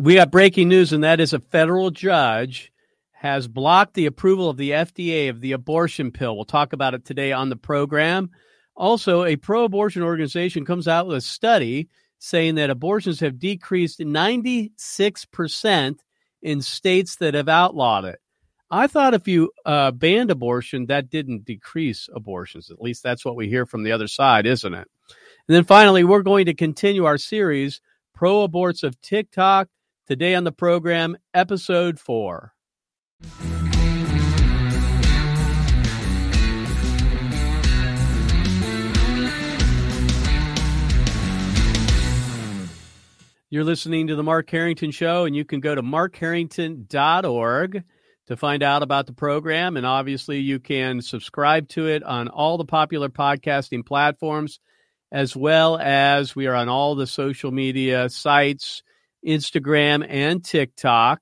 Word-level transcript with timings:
We 0.00 0.14
got 0.14 0.30
breaking 0.30 0.68
news, 0.68 0.94
and 0.94 1.04
that 1.04 1.20
is 1.20 1.34
a 1.34 1.40
federal 1.40 1.90
judge 1.90 2.72
has 3.12 3.46
blocked 3.46 3.92
the 3.92 4.06
approval 4.06 4.48
of 4.48 4.56
the 4.56 4.70
FDA 4.70 5.28
of 5.28 5.42
the 5.42 5.52
abortion 5.52 6.10
pill. 6.10 6.34
We'll 6.34 6.46
talk 6.46 6.72
about 6.72 6.94
it 6.94 7.04
today 7.04 7.32
on 7.32 7.50
the 7.50 7.56
program. 7.56 8.30
Also, 8.74 9.24
a 9.24 9.36
pro 9.36 9.64
abortion 9.64 10.02
organization 10.02 10.64
comes 10.64 10.88
out 10.88 11.06
with 11.06 11.18
a 11.18 11.20
study 11.20 11.90
saying 12.18 12.54
that 12.54 12.70
abortions 12.70 13.20
have 13.20 13.38
decreased 13.38 13.98
96% 14.00 15.98
in 16.40 16.62
states 16.62 17.16
that 17.16 17.34
have 17.34 17.50
outlawed 17.50 18.06
it. 18.06 18.20
I 18.70 18.86
thought 18.86 19.12
if 19.12 19.28
you 19.28 19.50
uh, 19.66 19.90
banned 19.90 20.30
abortion, 20.30 20.86
that 20.86 21.10
didn't 21.10 21.44
decrease 21.44 22.08
abortions. 22.14 22.70
At 22.70 22.80
least 22.80 23.02
that's 23.02 23.26
what 23.26 23.36
we 23.36 23.50
hear 23.50 23.66
from 23.66 23.82
the 23.82 23.92
other 23.92 24.08
side, 24.08 24.46
isn't 24.46 24.72
it? 24.72 24.88
And 25.46 25.54
then 25.54 25.64
finally, 25.64 26.04
we're 26.04 26.22
going 26.22 26.46
to 26.46 26.54
continue 26.54 27.04
our 27.04 27.18
series, 27.18 27.82
Pro 28.14 28.48
Aborts 28.48 28.82
of 28.82 28.98
TikTok, 29.02 29.68
today 30.10 30.34
on 30.34 30.42
the 30.42 30.50
program, 30.50 31.16
episode 31.32 32.00
four. 32.00 32.52
You're 43.50 43.62
listening 43.62 44.08
to 44.08 44.16
the 44.16 44.24
Mark 44.24 44.50
Harrington 44.50 44.90
Show, 44.90 45.26
and 45.26 45.36
you 45.36 45.44
can 45.44 45.60
go 45.60 45.76
to 45.76 45.82
markharrington.org 45.82 47.84
to 48.26 48.36
find 48.36 48.62
out 48.64 48.82
about 48.82 49.06
the 49.06 49.12
program. 49.12 49.76
And 49.76 49.86
obviously, 49.86 50.40
you 50.40 50.58
can 50.58 51.02
subscribe 51.02 51.68
to 51.68 51.86
it 51.86 52.02
on 52.02 52.26
all 52.26 52.58
the 52.58 52.64
popular 52.64 53.10
podcasting 53.10 53.86
platforms, 53.86 54.58
as 55.12 55.36
well 55.36 55.78
as 55.78 56.34
we 56.34 56.48
are 56.48 56.56
on 56.56 56.68
all 56.68 56.96
the 56.96 57.06
social 57.06 57.52
media 57.52 58.08
sites, 58.08 58.82
Instagram 59.26 60.06
and 60.08 60.44
TikTok. 60.44 61.20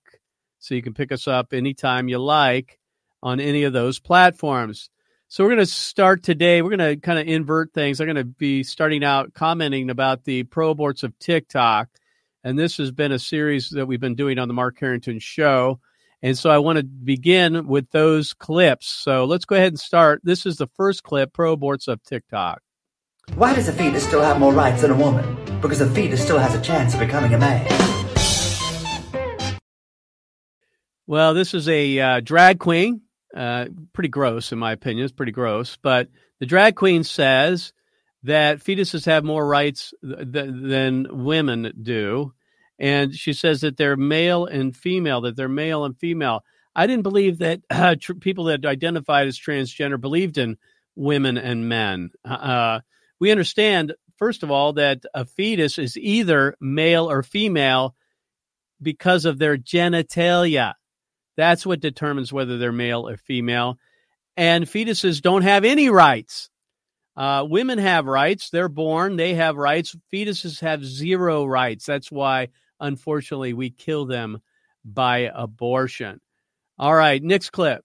So 0.59 0.75
you 0.75 0.83
can 0.83 0.95
pick 0.95 1.12
us 1.12 1.29
up 1.29 1.52
anytime 1.52 2.09
you 2.09 2.19
like 2.19 2.78
on 3.22 3.41
any 3.41 3.64
of 3.64 3.72
those 3.72 3.98
platforms. 3.98 4.91
So 5.28 5.45
we're 5.45 5.50
going 5.50 5.59
to 5.59 5.67
start 5.67 6.22
today. 6.22 6.62
We're 6.62 6.77
going 6.77 6.97
to 6.97 7.00
kind 7.00 7.19
of 7.19 7.28
invert 7.28 7.72
things. 7.75 8.00
I'm 8.00 8.06
going 8.06 8.17
to 8.17 8.25
be 8.25 8.62
starting 8.62 9.05
out 9.05 9.34
commenting 9.34 9.91
about 9.91 10.25
the 10.25 10.45
pro 10.45 10.75
aborts 10.75 11.03
of 11.03 11.19
TikTok. 11.19 11.89
And 12.45 12.59
this 12.59 12.78
has 12.78 12.91
been 12.91 13.12
a 13.12 13.19
series 13.19 13.69
that 13.70 13.87
we've 13.87 14.00
been 14.00 14.15
doing 14.15 14.39
on 14.39 14.48
the 14.48 14.55
Mark 14.55 14.78
Harrington 14.81 15.19
Show. 15.19 15.81
And 16.22 16.37
so 16.37 16.50
I 16.50 16.59
want 16.59 16.78
to 16.78 16.84
begin 16.84 17.67
with 17.67 17.91
those 17.91 18.33
clips. 18.33 18.89
So 18.89 19.25
let's 19.25 19.44
go 19.44 19.55
ahead 19.55 19.69
and 19.69 19.78
start. 19.78 20.20
This 20.25 20.47
is 20.47 20.56
the 20.56 20.67
first 20.69 21.03
clip 21.03 21.33
pro 21.33 21.56
aborts 21.56 21.89
of 21.89 22.03
TikTok. 22.03 22.62
Why 23.34 23.55
does 23.55 23.69
a 23.69 23.72
fetus 23.72 24.06
still 24.06 24.22
have 24.22 24.41
more 24.41 24.55
rights 24.55 24.81
than 24.81 24.91
a 24.91 24.97
woman? 24.97 25.37
Because 25.61 25.81
a 25.81 25.91
fetus 25.91 26.22
still 26.22 26.39
has 26.39 26.55
a 26.55 26.61
chance 26.61 26.94
of 26.94 27.00
becoming 27.00 27.34
a 27.34 27.39
man. 27.39 27.97
Well, 31.09 31.33
this 31.33 31.55
is 31.55 31.70
a 31.70 31.98
uh, 31.98 32.20
drag 32.20 32.59
queen. 32.59 33.01
Uh, 33.34 33.69
pretty 33.95 34.11
gross, 34.11 34.53
in 34.53 34.59
my 34.59 34.73
opinion. 34.73 35.06
It's 35.06 35.15
pretty 35.15 35.33
gross. 35.33 35.78
But 35.81 36.11
the 36.39 36.45
drag 36.45 36.77
queen 36.77 37.03
says 37.03 37.73
that 38.25 38.59
fetuses 38.59 39.06
have 39.06 39.25
more 39.25 39.47
rights 39.47 39.95
th- 40.03 40.31
th- 40.31 40.50
than 40.53 41.06
women 41.25 41.73
do. 41.81 42.34
And 42.78 43.15
she 43.15 43.33
says 43.33 43.62
that 43.62 43.78
they're 43.78 43.97
male 43.97 44.45
and 44.45 44.77
female, 44.77 45.23
that 45.23 45.34
they're 45.34 45.48
male 45.48 45.87
and 45.87 45.98
female. 45.98 46.45
I 46.77 46.87
didn't 46.87 47.05
believe 47.05 47.39
that 47.39 47.62
uh, 47.70 47.97
tr- 47.98 48.12
people 48.12 48.45
that 48.45 48.67
identified 48.67 49.28
as 49.28 49.39
transgender 49.39 49.98
believed 49.98 50.37
in 50.37 50.59
women 50.95 51.39
and 51.39 51.70
men. 51.70 52.11
Uh, 52.22 52.81
we 53.19 53.31
understand, 53.31 53.95
first 54.19 54.43
of 54.43 54.50
all, 54.50 54.75
that 54.75 55.05
a 55.15 55.25
fetus 55.25 55.78
is 55.78 55.97
either 55.97 56.55
male 56.61 57.11
or 57.11 57.22
female 57.22 57.95
because 58.83 59.25
of 59.25 59.39
their 59.39 59.56
genitalia. 59.56 60.75
That's 61.39 61.64
what 61.64 61.78
determines 61.78 62.33
whether 62.33 62.58
they're 62.58 62.72
male 62.72 63.08
or 63.08 63.17
female. 63.17 63.78
And 64.36 64.67
fetuses 64.67 65.22
don't 65.22 65.42
have 65.42 65.64
any 65.64 65.89
rights. 65.89 66.50
Uh, 67.16 67.47
women 67.49 67.78
have 67.78 68.06
rights. 68.06 68.50
They're 68.50 68.69
born. 68.69 69.15
They 69.15 69.34
have 69.34 69.56
rights. 69.56 69.97
Fetuses 70.12 70.60
have 70.60 70.84
zero 70.84 71.44
rights. 71.44 71.87
That's 71.87 72.10
why, 72.10 72.49
unfortunately, 72.81 73.53
we 73.53 73.71
kill 73.71 74.04
them 74.04 74.41
by 74.84 75.31
abortion. 75.32 76.21
All 76.76 76.94
right, 76.94 77.22
next 77.22 77.50
clip. 77.50 77.84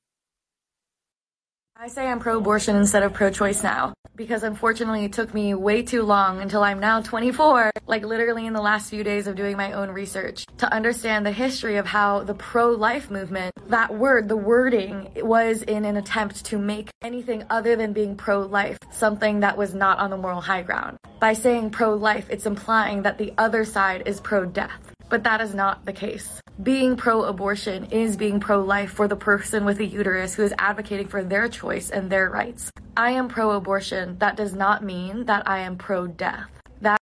I 1.76 1.90
say 1.90 2.08
I'm 2.08 2.20
pro 2.20 2.40
abortion 2.40 2.76
instead 2.76 3.04
of 3.04 3.14
pro 3.14 3.30
choice 3.30 3.62
now 3.62 3.94
because 4.24 4.44
unfortunately 4.44 5.04
it 5.04 5.12
took 5.12 5.34
me 5.34 5.54
way 5.54 5.84
too 5.84 6.04
long 6.04 6.42
until 6.42 6.64
I'm 6.64 6.80
now 6.80 7.02
24, 7.02 7.72
like 7.88 8.06
literally 8.06 8.46
in 8.46 8.54
the 8.54 8.62
last 8.62 8.90
few 8.90 9.04
days 9.04 9.28
of 9.28 9.36
doing 9.36 9.58
my 9.58 9.74
own 9.74 9.90
research, 9.90 10.46
to 10.60 10.74
understand 10.74 11.26
the 11.26 11.32
history 11.32 11.76
of 11.76 11.86
how 11.86 12.24
the 12.24 12.34
pro 12.34 12.70
life 12.70 13.12
movement, 13.12 13.54
that 13.68 13.94
word, 13.94 14.30
the 14.30 14.38
wording, 14.38 15.12
was 15.18 15.62
in 15.64 15.84
an 15.84 15.98
attempt 15.98 16.46
to 16.46 16.58
make 16.58 16.90
anything 17.02 17.44
other 17.50 17.76
than 17.76 17.92
being 17.92 18.16
pro 18.16 18.40
life 18.42 18.78
something 18.92 19.42
that 19.42 19.58
was 19.58 19.74
not 19.74 20.00
on 20.00 20.10
the 20.10 20.18
moral 20.18 20.40
high 20.40 20.62
ground. 20.62 20.98
By 21.20 21.34
saying 21.34 21.72
pro 21.72 21.94
life, 21.94 22.28
it's 22.30 22.46
implying 22.46 23.02
that 23.02 23.18
the 23.18 23.34
other 23.38 23.66
side 23.66 24.04
is 24.06 24.22
pro 24.22 24.46
death. 24.46 24.93
But 25.10 25.24
that 25.24 25.42
is 25.42 25.54
not 25.54 25.86
the 25.86 25.94
case. 25.94 26.42
Being 26.62 26.96
pro 26.96 27.24
abortion 27.24 27.86
is 27.86 28.16
being 28.16 28.40
pro 28.40 28.64
life 28.64 28.92
for 28.92 29.08
the 29.08 29.16
person 29.16 29.66
with 29.66 29.80
a 29.80 29.86
uterus 29.86 30.36
who 30.36 30.44
is 30.44 30.54
advocating 30.60 31.08
for 31.08 31.24
their 31.24 31.48
choice 31.48 31.90
and 31.90 32.10
their 32.10 32.30
rights. 32.30 32.72
I 32.96 33.12
am 33.12 33.28
pro 33.28 33.52
abortion. 33.52 34.18
That 34.20 34.38
does 34.38 34.54
not 34.54 34.84
mean 34.84 35.26
that 35.26 35.48
I 35.48 35.60
am 35.60 35.78
pro 35.78 36.08
death. 36.08 36.50
That 36.82 37.00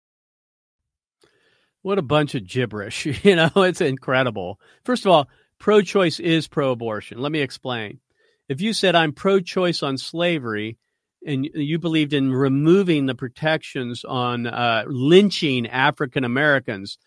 What 1.82 2.00
a 2.00 2.02
bunch 2.02 2.34
of 2.36 2.48
gibberish. 2.48 3.06
You 3.24 3.36
know, 3.36 3.52
it's 3.56 3.82
incredible. 3.82 4.60
First 4.86 5.06
of 5.06 5.12
all, 5.12 5.28
pro 5.60 5.82
choice 5.82 6.20
is 6.20 6.48
pro 6.48 6.72
abortion. 6.72 7.20
Let 7.20 7.32
me 7.32 7.42
explain. 7.42 8.00
If 8.48 8.62
you 8.62 8.74
said 8.74 8.96
I'm 8.96 9.12
pro 9.12 9.40
choice 9.40 9.84
on 9.84 9.98
slavery, 9.98 10.78
and 11.26 11.46
you 11.54 11.78
believed 11.78 12.14
in 12.14 12.34
removing 12.34 13.06
the 13.06 13.16
protections 13.16 14.04
on 14.04 14.48
uh, 14.48 14.86
lynching 14.88 15.68
African 15.68 16.24
Americans, 16.24 16.98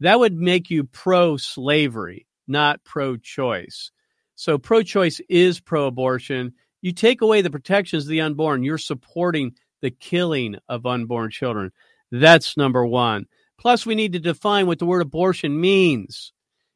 that 0.00 0.18
would 0.18 0.34
make 0.34 0.70
you 0.70 0.84
pro 0.84 1.36
slavery, 1.36 2.26
not 2.46 2.84
pro 2.84 3.16
choice. 3.16 3.90
So 4.34 4.58
pro 4.58 4.82
choice 4.82 5.20
is 5.28 5.60
pro 5.60 5.86
abortion. 5.86 6.52
You 6.82 6.92
take 6.92 7.22
away 7.22 7.40
the 7.40 7.50
protections 7.50 8.04
of 8.04 8.10
the 8.10 8.20
unborn, 8.20 8.62
you're 8.62 8.78
supporting 8.78 9.54
the 9.80 9.90
killing 9.90 10.56
of 10.68 10.86
unborn 10.86 11.30
children. 11.30 11.72
That's 12.10 12.56
number 12.56 12.84
one. 12.86 13.26
Plus, 13.58 13.86
we 13.86 13.94
need 13.94 14.12
to 14.12 14.18
define 14.18 14.66
what 14.66 14.78
the 14.78 14.86
word 14.86 15.02
abortion 15.02 15.58
means. 15.60 16.32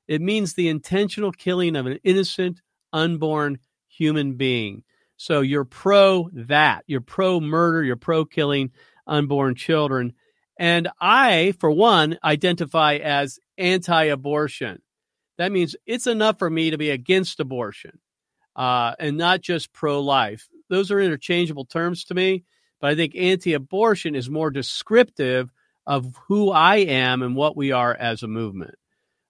It 0.08 0.20
means 0.20 0.54
the 0.54 0.68
intentional 0.68 1.30
killing 1.30 1.76
of 1.76 1.86
an 1.86 1.98
innocent, 2.02 2.60
unborn 2.92 3.58
human 3.88 4.34
being. 4.34 4.82
So 5.16 5.42
you're 5.42 5.66
pro 5.66 6.30
that. 6.32 6.84
You're 6.86 7.02
pro 7.02 7.40
murder. 7.40 7.84
You're 7.84 7.96
pro 7.96 8.24
killing 8.24 8.70
unborn 9.06 9.54
children. 9.54 10.14
And 10.60 10.88
I, 11.00 11.54
for 11.58 11.70
one, 11.70 12.18
identify 12.22 12.96
as 12.96 13.38
anti 13.56 14.04
abortion. 14.04 14.82
That 15.38 15.52
means 15.52 15.74
it's 15.86 16.06
enough 16.06 16.38
for 16.38 16.50
me 16.50 16.70
to 16.70 16.76
be 16.76 16.90
against 16.90 17.40
abortion 17.40 17.98
uh, 18.54 18.94
and 18.98 19.16
not 19.16 19.40
just 19.40 19.72
pro 19.72 20.02
life. 20.02 20.48
Those 20.68 20.90
are 20.90 21.00
interchangeable 21.00 21.64
terms 21.64 22.04
to 22.04 22.14
me, 22.14 22.44
but 22.78 22.90
I 22.90 22.94
think 22.94 23.16
anti 23.16 23.54
abortion 23.54 24.14
is 24.14 24.28
more 24.28 24.50
descriptive 24.50 25.50
of 25.86 26.14
who 26.28 26.50
I 26.50 26.76
am 26.76 27.22
and 27.22 27.34
what 27.34 27.56
we 27.56 27.72
are 27.72 27.94
as 27.94 28.22
a 28.22 28.28
movement. 28.28 28.74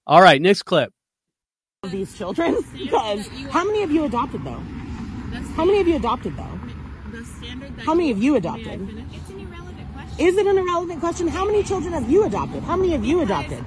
All 0.08 0.20
right, 0.20 0.42
next 0.42 0.64
clip. 0.64 0.92
These 1.84 2.18
children? 2.18 2.58
Because 2.72 3.28
how 3.50 3.64
many 3.64 3.84
of 3.84 3.92
you 3.92 4.04
adopted 4.04 4.42
though? 4.42 4.60
How 5.54 5.64
many 5.64 5.80
of 5.80 5.86
you 5.86 5.94
adopted 5.94 6.36
though? 6.36 6.60
How 7.84 7.94
many 7.94 8.10
of 8.10 8.20
you 8.20 8.34
adopted? 8.34 8.80
Is 10.18 10.36
it 10.36 10.46
an 10.46 10.58
irrelevant 10.58 11.00
question? 11.00 11.28
How 11.28 11.46
many 11.46 11.62
children 11.62 11.92
have 11.92 12.10
you 12.10 12.24
adopted? 12.24 12.62
How 12.64 12.76
many 12.76 12.92
have 12.92 13.04
you 13.04 13.22
adopted? 13.22 13.64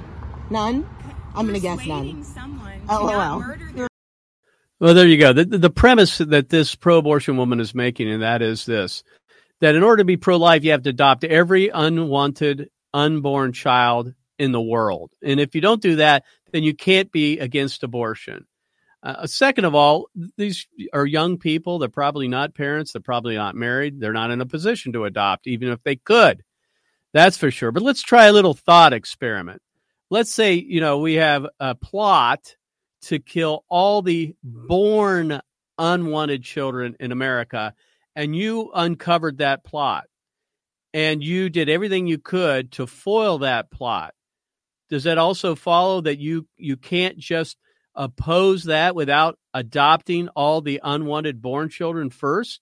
None? 0.50 0.88
I'm 1.36 1.48
going 1.48 1.56
to 1.56 1.60
guess 1.60 1.86
none. 1.86 2.24
Oh, 2.90 3.06
well. 3.08 3.90
Well, 4.80 4.94
there 4.94 5.08
you 5.08 5.18
go. 5.18 5.34
The, 5.34 5.46
the 5.46 5.70
premise 5.70 6.20
that 6.20 6.50
this 6.50 6.76
pro 6.76 6.98
abortion 6.98 7.38
woman 7.38 7.60
is 7.60 7.74
making, 7.74 8.12
and 8.12 8.22
that 8.22 8.42
is 8.42 8.66
this 8.66 9.04
that 9.62 9.76
in 9.76 9.84
order 9.84 10.02
to 10.02 10.06
be 10.06 10.18
pro 10.18 10.36
life, 10.36 10.66
you 10.66 10.72
have 10.72 10.84
to 10.84 10.90
adopt 10.90 11.24
every 11.24 11.70
unwanted, 11.70 12.70
unborn 12.94 13.54
child 13.54 14.14
in 14.38 14.52
the 14.52 14.62
world. 14.62 15.12
And 15.24 15.40
if 15.40 15.56
you 15.56 15.62
don't 15.62 15.82
do 15.82 15.96
that, 15.96 16.26
then 16.52 16.64
you 16.64 16.76
can't 16.76 17.10
be 17.14 17.40
against 17.40 17.82
abortion. 17.82 18.46
Uh, 19.04 19.28
second 19.28 19.66
of 19.66 19.76
all, 19.76 20.08
these 20.38 20.66
are 20.94 21.06
young 21.06 21.38
people. 21.38 21.78
They're 21.78 21.90
probably 21.90 22.30
not 22.30 22.56
parents. 22.56 22.94
They're 22.94 23.02
probably 23.02 23.36
not 23.36 23.54
married. 23.54 24.00
They're 24.00 24.14
not 24.14 24.32
in 24.32 24.40
a 24.40 24.46
position 24.46 24.94
to 24.94 25.04
adopt, 25.04 25.46
even 25.46 25.70
if 25.70 25.84
they 25.84 25.98
could. 25.98 26.42
That's 27.14 27.38
for 27.38 27.52
sure. 27.52 27.72
But 27.72 27.84
let's 27.84 28.02
try 28.02 28.26
a 28.26 28.34
little 28.34 28.54
thought 28.54 28.94
experiment. 28.94 29.62
Let's 30.10 30.32
say, 30.32 30.54
you 30.54 30.80
know, 30.80 31.00
we 31.00 31.16
have 31.16 31.46
a 31.60 31.76
plot 31.76 32.56
to 33.04 33.20
kill 33.20 33.66
all 33.68 34.02
the 34.02 34.36
born 34.42 35.42
unwanted 35.78 36.44
children 36.44 36.96
in 37.00 37.12
America, 37.12 37.74
and 38.16 38.34
you 38.34 38.72
uncovered 38.74 39.40
that 39.40 39.66
plot 39.66 40.06
and 40.94 41.24
you 41.24 41.50
did 41.50 41.70
everything 41.70 42.08
you 42.08 42.20
could 42.20 42.72
to 42.74 42.88
foil 42.88 43.40
that 43.40 43.72
plot. 43.72 44.14
does 44.90 45.06
that 45.06 45.18
also 45.18 45.56
follow 45.56 46.02
that 46.02 46.20
you 46.20 46.48
you 46.58 46.78
can't 46.78 47.18
just 47.18 47.58
oppose 47.96 48.66
that 48.66 48.96
without 48.96 49.38
adopting 49.54 50.30
all 50.30 50.62
the 50.62 50.80
unwanted 50.84 51.42
born 51.42 51.70
children 51.70 52.10
first? 52.10 52.62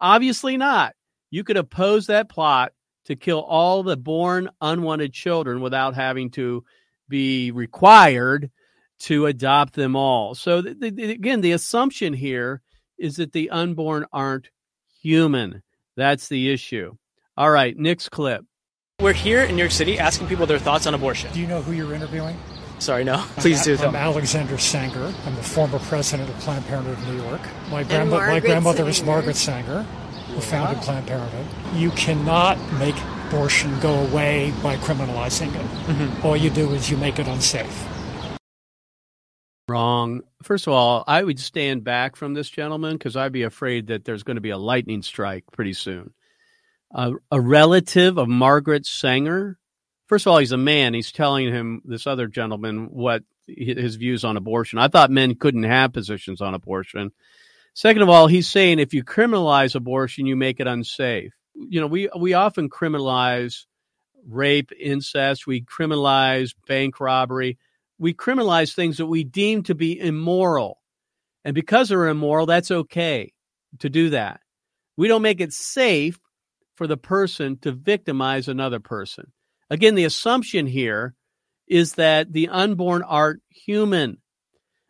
Obviously 0.00 0.56
not. 0.56 0.94
You 1.30 1.44
could 1.44 1.56
oppose 1.56 2.06
that 2.06 2.28
plot 2.28 2.72
to 3.06 3.16
kill 3.16 3.40
all 3.40 3.82
the 3.82 3.96
born 3.96 4.50
unwanted 4.60 5.12
children 5.12 5.60
without 5.60 5.94
having 5.94 6.30
to 6.30 6.64
be 7.08 7.50
required 7.50 8.50
to 8.98 9.26
adopt 9.26 9.74
them 9.74 9.96
all. 9.96 10.34
So, 10.34 10.62
the, 10.62 10.90
the, 10.90 11.10
again, 11.12 11.40
the 11.40 11.52
assumption 11.52 12.12
here 12.12 12.62
is 12.98 13.16
that 13.16 13.32
the 13.32 13.50
unborn 13.50 14.06
aren't 14.12 14.48
human. 15.02 15.62
That's 15.96 16.28
the 16.28 16.50
issue. 16.50 16.96
All 17.36 17.50
right, 17.50 17.76
next 17.76 18.08
clip. 18.10 18.44
We're 19.00 19.12
here 19.12 19.42
in 19.42 19.56
New 19.56 19.62
York 19.62 19.72
City 19.72 19.98
asking 19.98 20.28
people 20.28 20.46
their 20.46 20.58
thoughts 20.58 20.86
on 20.86 20.94
abortion. 20.94 21.30
Do 21.32 21.40
you 21.40 21.46
know 21.46 21.60
who 21.60 21.72
you're 21.72 21.92
interviewing? 21.92 22.36
Sorry, 22.78 23.04
no. 23.04 23.24
Please 23.38 23.66
I'm, 23.66 23.76
do. 23.76 23.82
I'm 23.84 23.96
Alexander 23.96 24.58
Sanger. 24.58 25.12
I'm 25.24 25.34
the 25.34 25.42
former 25.42 25.78
president 25.78 26.28
of 26.28 26.36
Planned 26.36 26.66
Parenthood 26.66 26.98
of 26.98 27.08
New 27.08 27.22
York. 27.22 27.40
My, 27.70 27.82
grandma- 27.82 28.18
my 28.18 28.40
grandmother 28.40 28.86
is 28.88 29.02
Margaret 29.02 29.36
Sanger, 29.36 29.82
who 29.82 30.40
founded 30.40 30.82
Planned 30.82 31.06
Parenthood. 31.06 31.46
You 31.74 31.90
cannot 31.92 32.58
make 32.74 32.96
abortion 33.28 33.78
go 33.80 33.94
away 34.06 34.52
by 34.62 34.76
criminalizing 34.76 35.48
it. 35.48 35.66
Mm-hmm. 35.86 36.26
All 36.26 36.36
you 36.36 36.50
do 36.50 36.72
is 36.72 36.90
you 36.90 36.96
make 36.96 37.18
it 37.18 37.26
unsafe. 37.26 37.86
Wrong. 39.68 40.22
First 40.42 40.68
of 40.68 40.74
all, 40.74 41.02
I 41.08 41.24
would 41.24 41.40
stand 41.40 41.82
back 41.82 42.14
from 42.14 42.34
this 42.34 42.48
gentleman 42.48 42.92
because 42.92 43.16
I'd 43.16 43.32
be 43.32 43.42
afraid 43.42 43.88
that 43.88 44.04
there's 44.04 44.22
going 44.22 44.36
to 44.36 44.40
be 44.40 44.50
a 44.50 44.58
lightning 44.58 45.02
strike 45.02 45.44
pretty 45.52 45.72
soon. 45.72 46.12
Uh, 46.94 47.12
a 47.32 47.40
relative 47.40 48.16
of 48.16 48.28
Margaret 48.28 48.86
Sanger. 48.86 49.58
First 50.06 50.26
of 50.26 50.32
all, 50.32 50.38
he's 50.38 50.52
a 50.52 50.56
man. 50.56 50.94
He's 50.94 51.12
telling 51.12 51.52
him 51.52 51.82
this 51.84 52.06
other 52.06 52.26
gentleman 52.26 52.86
what 52.90 53.22
his 53.46 53.96
views 53.96 54.24
on 54.24 54.36
abortion. 54.36 54.78
I 54.78 54.88
thought 54.88 55.10
men 55.10 55.34
couldn't 55.34 55.64
have 55.64 55.92
positions 55.92 56.40
on 56.40 56.54
abortion. 56.54 57.12
Second 57.74 58.02
of 58.02 58.08
all, 58.08 58.26
he's 58.26 58.48
saying 58.48 58.78
if 58.78 58.94
you 58.94 59.04
criminalize 59.04 59.74
abortion, 59.74 60.26
you 60.26 60.36
make 60.36 60.60
it 60.60 60.66
unsafe. 60.66 61.32
You 61.54 61.80
know, 61.80 61.86
we 61.86 62.08
we 62.18 62.34
often 62.34 62.70
criminalize 62.70 63.66
rape, 64.28 64.70
incest. 64.78 65.46
We 65.46 65.62
criminalize 65.62 66.54
bank 66.66 67.00
robbery 67.00 67.58
we 67.98 68.14
criminalize 68.14 68.74
things 68.74 68.98
that 68.98 69.06
we 69.06 69.24
deem 69.24 69.62
to 69.64 69.74
be 69.74 69.98
immoral. 69.98 70.80
And 71.44 71.54
because 71.54 71.88
they're 71.88 72.08
immoral, 72.08 72.46
that's 72.46 72.70
okay 72.70 73.32
to 73.78 73.88
do 73.88 74.10
that. 74.10 74.40
We 74.96 75.08
don't 75.08 75.22
make 75.22 75.40
it 75.40 75.52
safe 75.52 76.18
for 76.74 76.86
the 76.86 76.96
person 76.96 77.58
to 77.58 77.72
victimize 77.72 78.48
another 78.48 78.80
person. 78.80 79.32
Again, 79.70 79.94
the 79.94 80.04
assumption 80.04 80.66
here 80.66 81.14
is 81.66 81.94
that 81.94 82.32
the 82.32 82.48
unborn 82.48 83.02
are 83.02 83.38
human. 83.48 84.18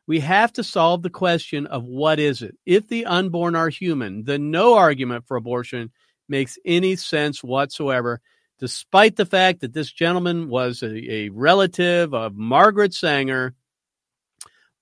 We 0.06 0.20
have 0.20 0.52
to 0.54 0.64
solve 0.64 1.02
the 1.02 1.10
question 1.10 1.66
of 1.66 1.84
what 1.84 2.20
is 2.20 2.42
it? 2.42 2.56
If 2.64 2.86
the 2.88 3.06
unborn 3.06 3.56
are 3.56 3.68
human, 3.68 4.24
then 4.24 4.50
no 4.50 4.74
argument 4.74 5.26
for 5.26 5.36
abortion 5.36 5.90
makes 6.28 6.58
any 6.64 6.96
sense 6.96 7.42
whatsoever 7.42 8.20
despite 8.58 9.16
the 9.16 9.26
fact 9.26 9.60
that 9.60 9.72
this 9.72 9.92
gentleman 9.92 10.48
was 10.48 10.82
a, 10.82 11.12
a 11.12 11.28
relative 11.30 12.14
of 12.14 12.34
Margaret 12.34 12.94
Sanger, 12.94 13.54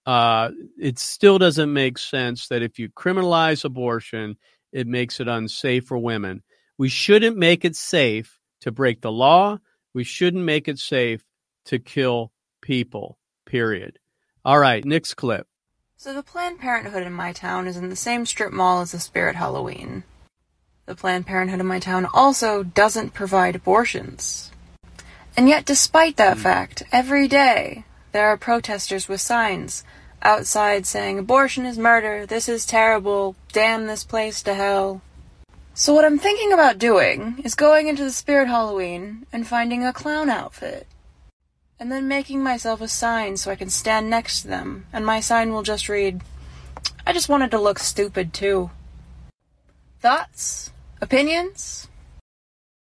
uh, 0.06 0.50
it 0.78 0.98
still 0.98 1.38
doesn't 1.38 1.72
make 1.72 1.98
sense 1.98 2.48
that 2.48 2.62
if 2.62 2.78
you 2.78 2.88
criminalize 2.90 3.64
abortion, 3.64 4.36
it 4.72 4.86
makes 4.86 5.20
it 5.20 5.28
unsafe 5.28 5.86
for 5.86 5.98
women. 5.98 6.42
We 6.78 6.88
shouldn't 6.88 7.36
make 7.36 7.64
it 7.64 7.76
safe 7.76 8.38
to 8.60 8.72
break 8.72 9.00
the 9.00 9.12
law. 9.12 9.58
We 9.94 10.04
shouldn't 10.04 10.44
make 10.44 10.68
it 10.68 10.78
safe 10.78 11.24
to 11.66 11.78
kill 11.78 12.32
people, 12.60 13.18
period. 13.46 13.98
All 14.44 14.58
right, 14.58 14.84
next 14.84 15.14
clip. 15.14 15.46
So, 15.96 16.12
the 16.12 16.22
Planned 16.22 16.58
Parenthood 16.58 17.06
in 17.06 17.12
my 17.12 17.32
town 17.32 17.66
is 17.68 17.76
in 17.76 17.88
the 17.88 17.96
same 17.96 18.26
strip 18.26 18.52
mall 18.52 18.80
as 18.80 18.92
the 18.92 18.98
Spirit 18.98 19.36
Halloween. 19.36 20.02
The 20.86 20.96
Planned 20.96 21.26
Parenthood 21.26 21.60
in 21.60 21.66
my 21.66 21.78
town 21.78 22.06
also 22.12 22.62
doesn't 22.62 23.14
provide 23.14 23.54
abortions. 23.54 24.50
And 25.36 25.48
yet, 25.48 25.64
despite 25.64 26.16
that 26.16 26.36
hmm. 26.36 26.42
fact, 26.42 26.82
every 26.92 27.28
day 27.28 27.84
there 28.12 28.26
are 28.26 28.36
protesters 28.36 29.08
with 29.08 29.20
signs 29.20 29.84
outside 30.22 30.86
saying, 30.86 31.18
Abortion 31.18 31.66
is 31.66 31.78
murder, 31.78 32.26
this 32.26 32.48
is 32.48 32.66
terrible, 32.66 33.36
damn 33.52 33.86
this 33.86 34.04
place 34.04 34.42
to 34.42 34.54
hell. 34.54 35.02
So, 35.76 35.92
what 35.92 36.04
I'm 36.04 36.20
thinking 36.20 36.52
about 36.52 36.78
doing 36.78 37.40
is 37.42 37.56
going 37.56 37.88
into 37.88 38.04
the 38.04 38.12
Spirit 38.12 38.46
Halloween 38.46 39.26
and 39.32 39.44
finding 39.44 39.84
a 39.84 39.92
clown 39.92 40.30
outfit. 40.30 40.86
And 41.80 41.90
then 41.90 42.06
making 42.06 42.44
myself 42.44 42.80
a 42.80 42.86
sign 42.86 43.36
so 43.36 43.50
I 43.50 43.56
can 43.56 43.70
stand 43.70 44.08
next 44.08 44.42
to 44.42 44.48
them, 44.48 44.86
and 44.92 45.04
my 45.04 45.18
sign 45.18 45.52
will 45.52 45.64
just 45.64 45.88
read, 45.88 46.22
I 47.04 47.12
just 47.12 47.28
wanted 47.28 47.50
to 47.50 47.60
look 47.60 47.80
stupid 47.80 48.32
too. 48.32 48.70
Thoughts? 49.98 50.70
Opinions? 51.00 51.88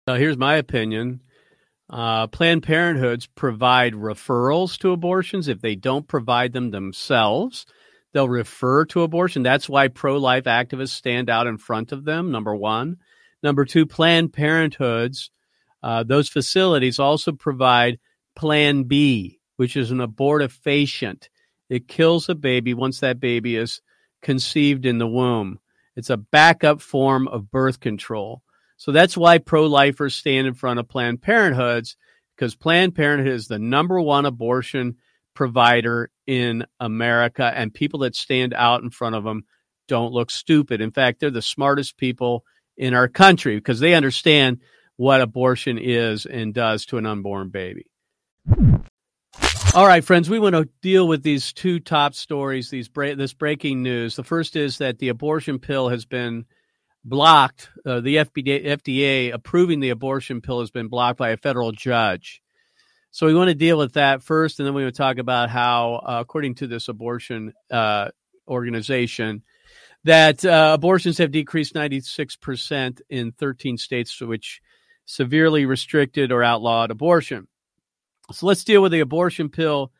So 0.07 0.15
here's 0.15 0.37
my 0.37 0.55
opinion. 0.55 1.19
Uh, 1.89 2.27
Planned 2.27 2.63
Parenthoods 2.63 3.27
provide 3.35 3.93
referrals 3.93 4.77
to 4.77 4.91
abortions. 4.91 5.49
If 5.49 5.59
they 5.59 5.75
don't 5.75 6.07
provide 6.07 6.53
them 6.53 6.71
themselves, 6.71 7.65
they'll 8.13 8.29
refer 8.29 8.85
to 8.85 9.03
abortion. 9.03 9.43
That's 9.43 9.69
why 9.69 9.87
pro 9.87 10.17
life 10.17 10.45
activists 10.45 10.89
stand 10.89 11.29
out 11.29 11.47
in 11.47 11.57
front 11.57 11.91
of 11.91 12.05
them, 12.05 12.31
number 12.31 12.55
one. 12.55 12.97
Number 13.41 13.65
two, 13.65 13.85
Planned 13.85 14.33
Parenthoods, 14.33 15.29
uh, 15.81 16.03
those 16.03 16.27
facilities 16.29 16.99
also 16.99 17.31
provide 17.31 17.99
Plan 18.35 18.83
B, 18.83 19.39
which 19.55 19.77
is 19.77 19.91
an 19.91 19.99
abortifacient. 19.99 21.29
It 21.69 21.87
kills 21.87 22.29
a 22.29 22.35
baby 22.35 22.73
once 22.73 22.99
that 22.99 23.19
baby 23.19 23.55
is 23.55 23.81
conceived 24.21 24.85
in 24.85 24.97
the 24.97 25.07
womb. 25.07 25.59
It's 25.95 26.09
a 26.09 26.17
backup 26.17 26.81
form 26.81 27.27
of 27.27 27.51
birth 27.51 27.79
control. 27.79 28.41
So 28.77 28.91
that's 28.91 29.17
why 29.17 29.37
pro 29.37 29.65
lifers 29.65 30.15
stand 30.15 30.47
in 30.47 30.53
front 30.53 30.79
of 30.79 30.87
Planned 30.87 31.21
Parenthoods 31.21 31.95
because 32.35 32.55
Planned 32.55 32.95
Parenthood 32.95 33.33
is 33.33 33.47
the 33.47 33.59
number 33.59 33.99
one 33.99 34.25
abortion 34.25 34.95
provider 35.39 36.11
in 36.27 36.65
America, 36.81 37.49
and 37.55 37.73
people 37.73 37.99
that 37.99 38.13
stand 38.13 38.53
out 38.53 38.83
in 38.83 38.89
front 38.89 39.15
of 39.15 39.23
them 39.23 39.45
don't 39.87 40.11
look 40.11 40.29
stupid. 40.29 40.81
In 40.81 40.91
fact, 40.91 41.21
they're 41.21 41.31
the 41.31 41.41
smartest 41.41 41.95
people 41.95 42.43
in 42.75 42.93
our 42.93 43.07
country 43.07 43.55
because 43.55 43.79
they 43.79 43.93
understand 43.93 44.59
what 44.97 45.21
abortion 45.21 45.77
is 45.77 46.25
and 46.25 46.53
does 46.53 46.85
to 46.87 46.97
an 46.97 47.05
unborn 47.05 47.47
baby. 47.51 47.85
All 49.73 49.87
right, 49.87 50.03
friends, 50.03 50.29
we 50.29 50.39
want 50.39 50.55
to 50.55 50.67
deal 50.81 51.07
with 51.07 51.23
these 51.23 51.53
two 51.53 51.79
top 51.79 52.15
stories, 52.15 52.69
these 52.69 52.89
bra- 52.89 53.15
this 53.15 53.31
breaking 53.31 53.81
news. 53.81 54.17
The 54.17 54.25
first 54.25 54.57
is 54.57 54.79
that 54.79 54.99
the 54.99 55.07
abortion 55.07 55.57
pill 55.57 55.87
has 55.87 56.03
been 56.03 56.47
blocked. 57.05 57.69
Uh, 57.85 58.01
the 58.01 58.17
FDA, 58.17 58.65
FDA 58.65 59.33
approving 59.33 59.79
the 59.79 59.91
abortion 59.91 60.41
pill 60.41 60.59
has 60.59 60.69
been 60.69 60.89
blocked 60.89 61.17
by 61.17 61.29
a 61.29 61.37
federal 61.37 61.71
judge. 61.71 62.41
So 63.11 63.25
we 63.25 63.33
want 63.33 63.49
to 63.49 63.55
deal 63.55 63.77
with 63.77 63.93
that 63.93 64.21
first, 64.21 64.59
and 64.59 64.67
then 64.67 64.73
we 64.75 64.83
want 64.83 64.93
to 64.93 64.97
talk 64.97 65.17
about 65.17 65.49
how, 65.49 65.95
uh, 65.95 66.17
according 66.21 66.55
to 66.55 66.67
this 66.67 66.87
abortion 66.87 67.53
uh, 67.71 68.09
organization, 68.47 69.43
that 70.03 70.45
uh, 70.45 70.71
abortions 70.75 71.17
have 71.17 71.31
decreased 71.31 71.73
96% 71.73 73.01
in 73.09 73.31
13 73.31 73.77
states 73.77 74.21
which 74.21 74.61
severely 75.05 75.65
restricted 75.65 76.31
or 76.31 76.43
outlawed 76.43 76.91
abortion. 76.91 77.47
So 78.31 78.45
let's 78.45 78.63
deal 78.63 78.81
with 78.81 78.91
the 78.91 78.99
abortion 78.99 79.49
pill 79.49 79.91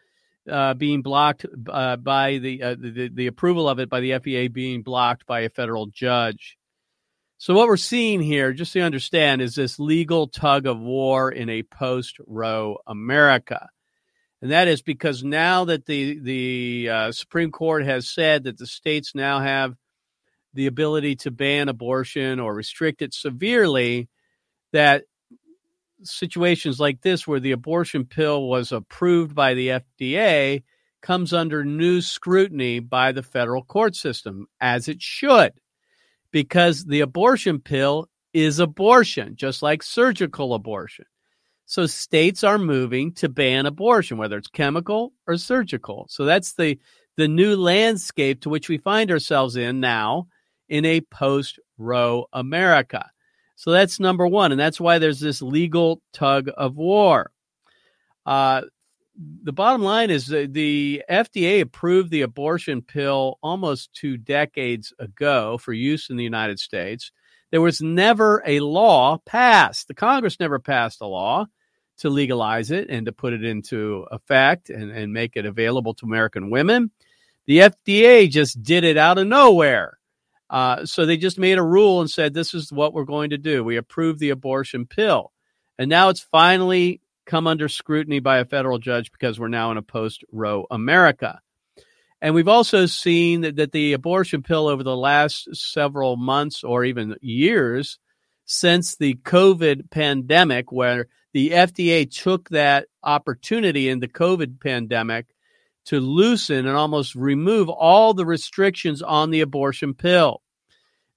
uh, 0.50 0.76
being 0.76 1.02
blocked 1.02 1.46
uh, 1.68 1.96
by 1.96 2.38
the, 2.38 2.62
uh, 2.62 2.76
the, 2.80 3.10
the 3.12 3.28
approval 3.28 3.68
of 3.68 3.80
it 3.80 3.90
by 3.90 4.02
the 4.02 4.12
FDA 4.12 4.54
being 4.54 4.84
blocked 4.84 5.26
by 5.26 5.42
a 5.42 5.50
federal 5.50 5.88
judge. 5.88 6.59
So 7.42 7.54
what 7.54 7.70
we're 7.70 7.78
seeing 7.78 8.20
here, 8.20 8.52
just 8.52 8.74
to 8.74 8.82
understand, 8.82 9.42
is 9.42 9.56
this 9.56 9.80
legal 9.80 10.28
tug 10.28 10.66
of 10.66 10.78
war 10.78 11.32
in 11.32 11.50
a 11.50 11.64
post 11.64 12.18
Roe 12.28 12.80
America. 12.86 13.70
And 14.42 14.52
that 14.52 14.68
is 14.68 14.82
because 14.82 15.24
now 15.24 15.64
that 15.66 15.86
the 15.86 16.20
the 16.20 16.90
uh, 16.90 17.12
Supreme 17.14 17.50
Court 17.50 17.86
has 17.86 18.10
said 18.10 18.44
that 18.44 18.58
the 18.58 18.68
states 18.68 19.16
now 19.16 19.40
have 19.40 19.76
the 20.54 20.68
ability 20.68 21.16
to 21.16 21.32
ban 21.32 21.70
abortion 21.70 22.42
or 22.42 22.54
restrict 22.54 23.02
it 23.02 23.14
severely, 23.14 24.10
that 24.74 25.06
situations 26.04 26.78
like 26.78 27.00
this 27.02 27.26
where 27.26 27.40
the 27.40 27.54
abortion 27.54 28.04
pill 28.04 28.50
was 28.50 28.74
approved 28.74 29.34
by 29.34 29.54
the 29.54 29.82
FDA 30.02 30.64
comes 31.02 31.32
under 31.32 31.64
new 31.64 32.02
scrutiny 32.02 32.80
by 32.80 33.14
the 33.14 33.24
federal 33.24 33.64
court 33.64 33.96
system, 33.96 34.48
as 34.60 34.90
it 34.90 35.02
should, 35.02 35.54
because 36.32 36.86
the 36.86 37.02
abortion 37.02 37.60
pill 37.60 38.08
is 38.34 38.60
abortion, 38.60 39.36
just 39.36 39.62
like 39.62 39.84
surgical 39.84 40.54
abortion. 40.54 41.06
So 41.66 41.86
states 41.86 42.44
are 42.44 42.58
moving 42.58 43.14
to 43.14 43.30
ban 43.30 43.66
abortion, 43.66 44.18
whether 44.18 44.38
it's 44.38 44.48
chemical 44.48 45.14
or 45.28 45.38
surgical. 45.38 46.08
So 46.10 46.26
that's 46.26 46.54
the 46.54 46.80
the 47.16 47.28
new 47.28 47.56
landscape 47.56 48.42
to 48.42 48.50
which 48.50 48.70
we 48.70 48.78
find 48.78 49.12
ourselves 49.12 49.56
in 49.56 49.80
now 49.80 50.28
in 50.70 50.86
a 50.86 51.02
post 51.02 51.60
Roe 51.78 52.28
America. 52.32 53.10
So 53.56 53.72
that's 53.72 54.00
number 54.00 54.26
one. 54.26 54.52
And 54.52 54.60
that's 54.60 54.80
why 54.80 55.00
there's 55.00 55.20
this 55.20 55.42
legal 55.42 56.02
tug 56.14 56.50
of 56.56 56.78
war. 56.78 57.32
Uh, 58.26 58.62
the 59.44 59.52
bottom 59.52 59.82
line 59.82 60.10
is 60.10 60.28
the, 60.28 61.04
FDA 61.10 61.62
approved 61.62 62.10
the 62.10 62.22
abortion 62.22 62.82
pill 62.82 63.38
almost 63.44 63.94
two 63.94 64.18
decades 64.18 64.94
ago 64.98 65.58
for 65.58 65.74
use 65.74 66.10
in 66.10 66.16
the 66.16 66.24
United 66.24 66.60
States. 66.60 67.12
There 67.52 67.62
was 67.62 67.82
never 67.82 68.42
a 68.46 68.60
law 68.60 69.18
passed. 69.26 69.88
The 69.88 69.94
Congress 69.94 70.40
never 70.40 70.60
passed 70.60 71.02
a 71.02 71.08
law 71.08 71.48
to 71.98 72.10
legalize 72.10 72.72
it 72.72 72.90
and 72.90 73.08
to 73.08 73.12
put 73.12 73.34
it 73.34 73.44
into 73.44 74.06
effect 74.12 74.70
and, 74.70 74.92
and 74.92 75.12
make 75.12 75.36
it 75.36 75.46
available 75.46 75.94
to 75.96 76.06
American 76.06 76.50
women. 76.50 76.92
The 77.46 77.60
FDA 77.60 78.30
just 78.30 78.62
did 78.64 78.84
it 78.84 78.98
out 78.98 79.18
of 79.18 79.28
nowhere. 79.28 79.98
Uh, 80.50 80.86
so 80.86 81.06
they 81.06 81.18
just 81.18 81.38
made 81.38 81.58
a 81.58 81.64
rule 81.64 82.00
and 82.00 82.10
said, 82.10 82.34
this 82.34 82.54
is 82.54 82.72
what 82.72 82.94
we're 82.94 83.04
going 83.04 83.32
to 83.32 83.38
do. 83.38 83.64
We 83.64 83.78
approve 83.78 84.20
the 84.20 84.30
abortion 84.30 84.86
pill. 84.86 85.32
And 85.78 85.90
now 85.90 86.10
it's 86.10 86.22
finally 86.22 87.02
come 87.30 87.46
under 87.46 87.70
scrutiny 87.70 88.20
by 88.20 88.40
a 88.40 88.46
federal 88.46 88.80
judge 88.80 89.12
because 89.12 89.40
we're 89.40 89.48
now 89.48 89.70
in 89.72 89.78
a 89.78 89.84
post 89.84 90.24
Roe 90.32 90.66
America. 90.72 91.40
And 92.22 92.34
we've 92.34 92.48
also 92.48 92.88
seen 92.88 93.42
that, 93.42 93.56
that 93.58 93.72
the 93.72 93.94
abortion 93.94 94.42
pill 94.42 94.68
over 94.68 94.84
the 94.84 94.98
last 94.98 95.56
several 95.56 96.18
months 96.18 96.64
or 96.64 96.84
even 96.84 97.16
years 97.22 98.00
since 98.46 98.96
the 98.96 99.14
COVID 99.14 99.92
pandemic, 99.92 100.72
where 100.72 101.06
the 101.32 101.52
FDA 101.52 102.12
took 102.12 102.50
that 102.50 102.88
opportunity 103.04 103.90
in 103.90 104.00
the 104.00 104.08
COVID 104.08 104.60
pandemic 104.60 105.28
to 105.86 106.00
loosen 106.00 106.66
and 106.66 106.76
almost 106.76 107.14
remove 107.14 107.70
all 107.70 108.16
the 108.16 108.26
restrictions 108.26 109.04
on 109.04 109.30
the 109.30 109.42
abortion 109.42 109.94
pill. 109.94 110.42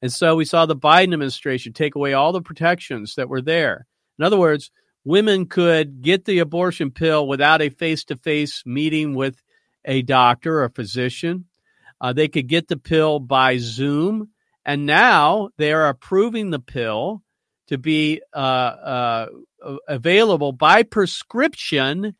And 0.02 0.12
so 0.12 0.37
we 0.37 0.45
saw 0.45 0.66
the 0.66 0.76
Biden 0.76 1.14
administration 1.14 1.73
take 1.73 1.95
away 1.95 2.12
all 2.12 2.33
the 2.33 2.42
protections 2.42 3.14
that 3.14 3.31
were 3.31 3.40
there. 3.40 3.87
In 4.19 4.25
other 4.25 4.38
words, 4.38 4.71
women 5.04 5.47
could 5.47 6.02
get 6.02 6.25
the 6.25 6.38
abortion 6.38 6.90
pill 6.90 7.26
without 7.26 7.62
a 7.62 7.68
face 7.68 8.04
to 8.04 8.16
face 8.16 8.62
meeting 8.64 9.14
with 9.14 9.42
a 9.85 10.02
doctor 10.02 10.62
or 10.62 10.68
physician. 10.68 11.47
Uh, 12.00 12.12
they 12.12 12.28
could 12.28 12.49
get 12.49 12.68
the 12.68 12.76
pill 12.76 13.21
by 13.21 13.59
Zoom. 13.59 14.30
And 14.64 14.87
now 14.87 15.50
they 15.56 15.73
are 15.73 15.88
approving 15.88 16.50
the 16.50 16.61
pill 16.61 17.23
to 17.68 17.78
be 17.78 18.21
uh, 18.32 18.37
uh, 18.37 19.26
available 19.88 20.52
by 20.52 20.82
prescription 20.82 22.14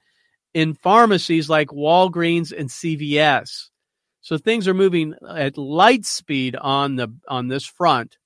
in 0.55 0.75
pharmacies 0.75 1.49
like 1.49 1.69
Walgreens 1.69 2.53
and 2.57 2.69
CVS. 2.69 3.69
So 4.21 4.39
things 4.39 4.69
are 4.69 4.75
moving 4.75 5.15
at 5.29 5.59
light 5.59 6.05
speed 6.05 6.57
on 6.57 6.97
the 6.97 7.09
on 7.27 7.49
this 7.49 7.67
front 7.67 8.19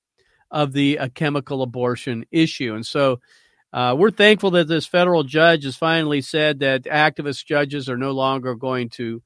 of 0.51 0.73
the 0.73 0.99
uh, 0.99 1.09
chemical 1.15 1.63
abortion 1.63 2.27
issue, 2.31 2.75
and 2.75 2.85
so 2.85 3.21
uh, 3.77 3.95
we're 3.95 4.11
thankful 4.11 4.53
that 4.53 4.67
this 4.67 4.87
federal 4.87 5.23
judge 5.23 5.65
has 5.65 5.77
finally 5.77 6.23
said 6.23 6.61
that 6.61 6.85
activist 6.85 7.45
judges 7.45 7.91
are 7.91 7.99
no 7.99 8.13
longer 8.13 8.55
going 8.55 8.89
to 8.89 9.23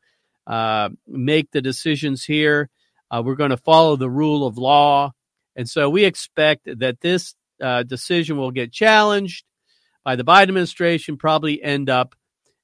uh, 0.48 0.88
make 1.06 1.52
the 1.52 1.62
decisions 1.62 2.24
here. 2.24 2.68
Uh, 3.12 3.22
we're 3.24 3.36
going 3.36 3.50
to 3.50 3.56
follow 3.56 3.94
the 3.94 4.10
rule 4.10 4.44
of 4.44 4.58
law. 4.58 5.12
And 5.54 5.68
so 5.68 5.88
we 5.88 6.04
expect 6.04 6.68
that 6.80 7.00
this 7.00 7.36
uh, 7.62 7.84
decision 7.84 8.38
will 8.38 8.50
get 8.50 8.72
challenged 8.72 9.44
by 10.02 10.16
the 10.16 10.24
Biden 10.24 10.48
administration, 10.48 11.16
probably 11.16 11.62
end 11.62 11.88
up 11.88 12.16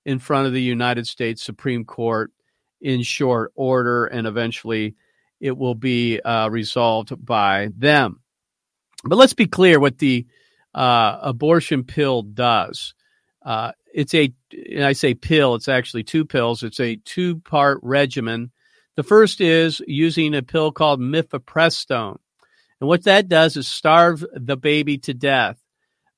in 0.04 0.18
front 0.18 0.48
of 0.48 0.52
the 0.52 0.62
United 0.62 1.06
States 1.06 1.40
Supreme 1.40 1.84
Court 1.84 2.32
in 2.80 3.02
short 3.02 3.52
order, 3.54 4.06
and 4.06 4.26
eventually 4.26 4.96
it 5.38 5.56
will 5.56 5.76
be 5.76 6.18
uh, 6.20 6.48
resolved 6.48 7.24
by 7.24 7.68
them. 7.76 8.22
But 9.04 9.18
let's 9.18 9.34
be 9.34 9.46
clear 9.46 9.78
what 9.78 9.98
the 9.98 10.26
uh, 10.76 11.18
abortion 11.22 11.82
pill 11.84 12.22
does. 12.22 12.94
Uh, 13.44 13.72
it's 13.94 14.14
a, 14.14 14.32
I 14.80 14.92
say 14.92 15.14
pill, 15.14 15.54
it's 15.54 15.68
actually 15.68 16.04
two 16.04 16.26
pills. 16.26 16.62
It's 16.62 16.80
a 16.80 16.96
two 16.96 17.40
part 17.40 17.80
regimen. 17.82 18.52
The 18.96 19.02
first 19.02 19.40
is 19.40 19.80
using 19.86 20.34
a 20.34 20.42
pill 20.42 20.72
called 20.72 21.00
mifepristone. 21.00 22.18
And 22.80 22.88
what 22.88 23.04
that 23.04 23.28
does 23.28 23.56
is 23.56 23.66
starve 23.66 24.24
the 24.34 24.56
baby 24.56 24.98
to 24.98 25.14
death 25.14 25.58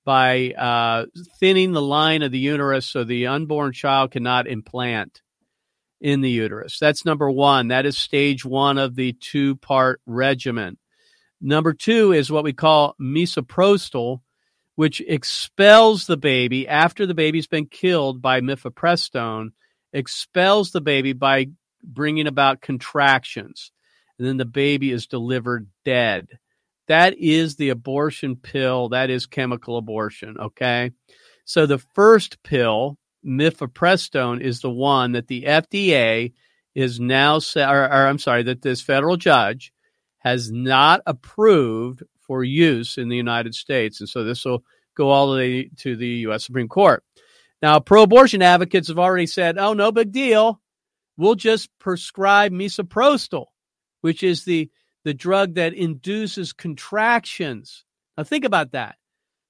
by 0.04 0.50
uh, 0.52 1.06
thinning 1.38 1.72
the 1.72 1.82
line 1.82 2.22
of 2.22 2.32
the 2.32 2.38
uterus 2.38 2.86
so 2.86 3.04
the 3.04 3.28
unborn 3.28 3.72
child 3.72 4.10
cannot 4.10 4.48
implant 4.48 5.22
in 6.00 6.20
the 6.20 6.30
uterus. 6.30 6.78
That's 6.80 7.04
number 7.04 7.30
one. 7.30 7.68
That 7.68 7.86
is 7.86 7.98
stage 7.98 8.44
one 8.44 8.78
of 8.78 8.96
the 8.96 9.12
two 9.12 9.56
part 9.56 10.00
regimen. 10.06 10.78
Number 11.40 11.74
two 11.74 12.12
is 12.12 12.30
what 12.30 12.42
we 12.42 12.52
call 12.52 12.96
misoprostol, 13.00 14.20
which 14.78 15.00
expels 15.00 16.06
the 16.06 16.16
baby 16.16 16.68
after 16.68 17.04
the 17.04 17.12
baby's 17.12 17.48
been 17.48 17.66
killed 17.66 18.22
by 18.22 18.40
mifepristone, 18.40 19.48
expels 19.92 20.70
the 20.70 20.80
baby 20.80 21.12
by 21.12 21.48
bringing 21.82 22.28
about 22.28 22.60
contractions. 22.60 23.72
And 24.16 24.28
then 24.28 24.36
the 24.36 24.44
baby 24.44 24.92
is 24.92 25.08
delivered 25.08 25.66
dead. 25.84 26.28
That 26.86 27.18
is 27.18 27.56
the 27.56 27.70
abortion 27.70 28.36
pill. 28.36 28.90
That 28.90 29.10
is 29.10 29.26
chemical 29.26 29.78
abortion. 29.78 30.36
Okay. 30.38 30.92
So 31.44 31.66
the 31.66 31.82
first 31.96 32.40
pill, 32.44 32.98
mifepristone, 33.26 34.40
is 34.40 34.60
the 34.60 34.70
one 34.70 35.10
that 35.10 35.26
the 35.26 35.42
FDA 35.42 36.34
is 36.76 37.00
now, 37.00 37.40
or, 37.56 37.82
or 37.82 38.06
I'm 38.06 38.20
sorry, 38.20 38.44
that 38.44 38.62
this 38.62 38.80
federal 38.80 39.16
judge 39.16 39.72
has 40.18 40.52
not 40.52 41.00
approved 41.04 42.04
for 42.28 42.44
use 42.44 42.98
in 42.98 43.08
the 43.08 43.16
United 43.16 43.56
States. 43.56 43.98
And 43.98 44.08
so 44.08 44.22
this 44.22 44.44
will 44.44 44.62
go 44.94 45.10
all 45.10 45.32
the 45.32 45.36
way 45.38 45.70
to 45.78 45.96
the 45.96 46.08
U.S. 46.28 46.44
Supreme 46.44 46.68
Court. 46.68 47.02
Now, 47.60 47.80
pro 47.80 48.04
abortion 48.04 48.42
advocates 48.42 48.86
have 48.86 49.00
already 49.00 49.26
said, 49.26 49.58
oh, 49.58 49.72
no 49.72 49.90
big 49.90 50.12
deal. 50.12 50.60
We'll 51.16 51.34
just 51.34 51.70
prescribe 51.80 52.52
misoprostol, 52.52 53.46
which 54.02 54.22
is 54.22 54.44
the, 54.44 54.70
the 55.02 55.14
drug 55.14 55.54
that 55.54 55.74
induces 55.74 56.52
contractions. 56.52 57.84
Now, 58.16 58.22
think 58.22 58.44
about 58.44 58.72
that. 58.72 58.94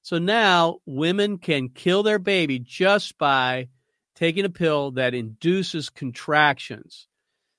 So 0.00 0.16
now 0.16 0.78
women 0.86 1.36
can 1.36 1.68
kill 1.68 2.02
their 2.02 2.18
baby 2.18 2.58
just 2.58 3.18
by 3.18 3.68
taking 4.14 4.46
a 4.46 4.50
pill 4.50 4.92
that 4.92 5.12
induces 5.12 5.90
contractions. 5.90 7.08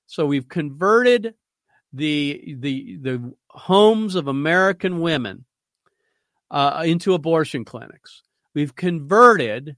So 0.06 0.26
we've 0.26 0.48
converted 0.48 1.34
the 1.92 2.56
the 2.58 2.96
the 2.96 3.34
homes 3.48 4.14
of 4.14 4.28
American 4.28 5.00
women 5.00 5.44
uh, 6.50 6.82
into 6.84 7.14
abortion 7.14 7.64
clinics. 7.64 8.22
We've 8.54 8.74
converted 8.74 9.76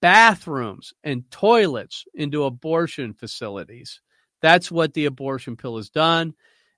bathrooms 0.00 0.92
and 1.02 1.30
toilets 1.30 2.04
into 2.14 2.44
abortion 2.44 3.14
facilities. 3.14 4.00
That's 4.42 4.70
what 4.70 4.92
the 4.94 5.06
abortion 5.06 5.56
pill 5.56 5.76
has 5.76 5.88
done. 5.88 6.34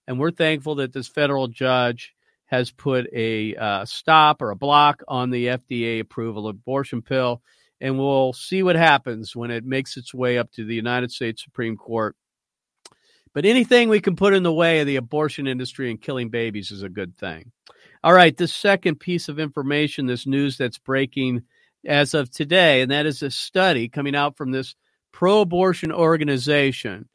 And 0.07 0.19
we're 0.21 0.31
thankful 0.31 0.77
that 0.77 0.93
this 0.93 1.09
federal 1.09 1.49
judge 1.49 2.15
has 2.47 2.71
put 2.71 3.09
a 3.13 3.57
uh, 3.57 3.85
stop 3.85 4.41
or 4.41 4.53
a 4.53 4.57
block 4.57 5.03
on 5.09 5.31
the 5.31 5.47
FDA 5.47 5.99
approval 5.99 6.47
of 6.47 6.57
abortion 6.57 7.03
pill. 7.03 7.43
And 7.81 7.99
we'll 7.99 8.33
see 8.33 8.63
what 8.63 8.77
happens 8.77 9.35
when 9.35 9.51
it 9.51 9.65
makes 9.65 9.97
its 9.97 10.15
way 10.15 10.39
up 10.39 10.53
to 10.53 10.65
the 10.65 10.75
United 10.75 11.11
States 11.11 11.43
Supreme 11.43 11.77
Court 11.77 12.15
but 13.37 13.45
anything 13.45 13.91
we 13.91 14.01
can 14.01 14.17
put 14.17 14.33
in 14.33 14.43
the 14.43 14.51
way 14.51 14.81
of 14.81 14.87
the 14.87 14.97
abortion 14.97 15.47
industry 15.47 15.91
and 15.91 16.01
killing 16.01 16.31
babies 16.31 16.71
is 16.71 16.83
a 16.83 16.89
good 16.89 17.19
thing. 17.19 17.53
All 18.03 18.15
right, 18.15 18.35
this 18.35 18.55
second 18.55 18.99
piece 18.99 19.29
of 19.29 19.39
information, 19.39 20.07
this 20.07 20.27
news 20.27 20.57
that's 20.57 20.79
breaking 20.79 21.43
as 21.85 22.15
of 22.15 22.31
today, 22.31 22.81
and 22.81 22.91
that 22.93 23.05
is 23.05 23.23
a 23.23 23.31
study 23.31 23.91
coming 23.91 24.17
out 24.17 24.39
from 24.39 24.53
this 24.53 24.75
pro 25.13 25.43
abortion 25.43 25.93
organization 25.93 27.11